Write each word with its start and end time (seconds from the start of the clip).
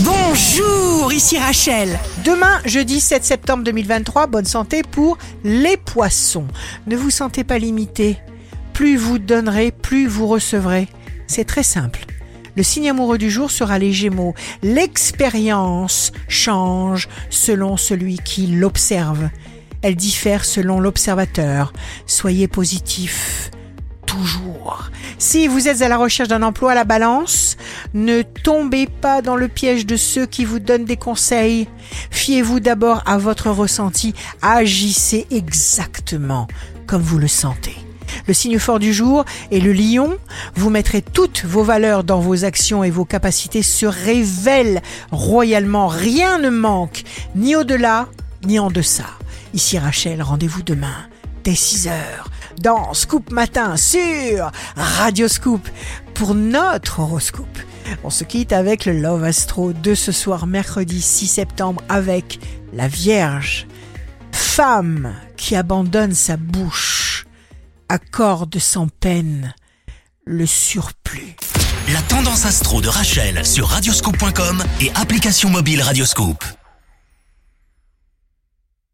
Bonjour, 0.00 1.12
ici 1.12 1.38
Rachel. 1.38 2.00
Demain, 2.24 2.60
jeudi 2.64 2.98
7 2.98 3.24
septembre 3.24 3.62
2023, 3.62 4.26
bonne 4.26 4.44
santé 4.44 4.82
pour 4.82 5.18
les 5.44 5.76
poissons. 5.76 6.48
Ne 6.88 6.96
vous 6.96 7.10
sentez 7.10 7.44
pas 7.44 7.58
limité. 7.58 8.18
Plus 8.72 8.96
vous 8.96 9.20
donnerez, 9.20 9.70
plus 9.70 10.08
vous 10.08 10.26
recevrez. 10.26 10.88
C'est 11.28 11.44
très 11.44 11.62
simple. 11.62 12.06
Le 12.56 12.64
signe 12.64 12.90
amoureux 12.90 13.18
du 13.18 13.30
jour 13.30 13.52
sera 13.52 13.78
les 13.78 13.92
Gémeaux. 13.92 14.34
L'expérience 14.64 16.10
change 16.26 17.08
selon 17.30 17.76
celui 17.76 18.18
qui 18.18 18.48
l'observe. 18.48 19.28
Elle 19.82 19.94
diffère 19.94 20.44
selon 20.44 20.80
l'observateur. 20.80 21.72
Soyez 22.06 22.48
positif. 22.48 23.43
Si 25.18 25.48
vous 25.48 25.68
êtes 25.68 25.82
à 25.82 25.88
la 25.88 25.96
recherche 25.96 26.28
d'un 26.28 26.42
emploi 26.42 26.72
à 26.72 26.74
la 26.74 26.84
balance, 26.84 27.56
ne 27.94 28.22
tombez 28.22 28.86
pas 28.86 29.22
dans 29.22 29.36
le 29.36 29.48
piège 29.48 29.86
de 29.86 29.96
ceux 29.96 30.26
qui 30.26 30.44
vous 30.44 30.58
donnent 30.58 30.84
des 30.84 30.96
conseils. 30.96 31.68
Fiez-vous 32.10 32.60
d'abord 32.60 33.02
à 33.06 33.18
votre 33.18 33.50
ressenti. 33.50 34.14
Agissez 34.42 35.26
exactement 35.30 36.46
comme 36.86 37.02
vous 37.02 37.18
le 37.18 37.28
sentez. 37.28 37.76
Le 38.26 38.34
signe 38.34 38.58
fort 38.58 38.78
du 38.78 38.92
jour 38.92 39.24
est 39.50 39.60
le 39.60 39.72
lion. 39.72 40.16
Vous 40.54 40.70
mettrez 40.70 41.02
toutes 41.02 41.44
vos 41.44 41.62
valeurs 41.62 42.04
dans 42.04 42.20
vos 42.20 42.44
actions 42.44 42.84
et 42.84 42.90
vos 42.90 43.04
capacités 43.04 43.62
se 43.62 43.86
révèlent 43.86 44.82
royalement. 45.10 45.88
Rien 45.88 46.38
ne 46.38 46.50
manque, 46.50 47.02
ni 47.34 47.56
au-delà, 47.56 48.08
ni 48.44 48.58
en 48.58 48.70
deçà. 48.70 49.06
Ici 49.52 49.78
Rachel, 49.78 50.22
rendez-vous 50.22 50.62
demain 50.62 50.94
dès 51.44 51.54
6 51.54 51.88
heures 51.88 52.30
dans 52.60 52.94
Scoop 52.94 53.30
Matin 53.30 53.76
sur 53.76 54.50
Radio 54.76 55.28
Scoop 55.28 55.68
pour 56.14 56.34
notre 56.34 57.00
horoscope. 57.00 57.58
On 58.02 58.10
se 58.10 58.24
quitte 58.24 58.52
avec 58.52 58.86
le 58.86 59.00
Love 59.00 59.24
Astro 59.24 59.72
de 59.72 59.94
ce 59.94 60.12
soir 60.12 60.46
mercredi 60.46 61.00
6 61.00 61.26
septembre 61.26 61.82
avec 61.88 62.40
la 62.72 62.88
Vierge. 62.88 63.66
Femme 64.32 65.14
qui 65.36 65.56
abandonne 65.56 66.14
sa 66.14 66.36
bouche 66.36 67.26
accorde 67.88 68.58
sans 68.58 68.88
peine 68.88 69.54
le 70.24 70.46
surplus. 70.46 71.36
La 71.92 72.00
tendance 72.02 72.46
astro 72.46 72.80
de 72.80 72.88
Rachel 72.88 73.44
sur 73.44 73.68
radioscope.com 73.68 74.64
et 74.80 74.90
application 74.94 75.50
mobile 75.50 75.82
Radioscope. 75.82 76.44